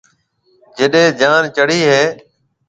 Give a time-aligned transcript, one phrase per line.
[0.77, 2.03] جڏَي جان چڙھيََََ ھيََََ